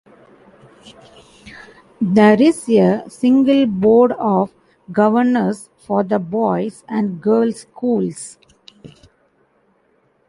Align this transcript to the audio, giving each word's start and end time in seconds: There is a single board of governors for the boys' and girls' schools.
There 2.01 2.41
is 2.41 2.67
a 2.67 3.07
single 3.07 3.67
board 3.67 4.13
of 4.13 4.51
governors 4.91 5.69
for 5.77 6.03
the 6.03 6.17
boys' 6.17 6.83
and 6.89 7.21
girls' 7.21 7.59
schools. 7.59 8.39